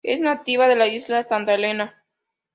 [0.03, 1.95] Es nativa de la Isla Santa Elena.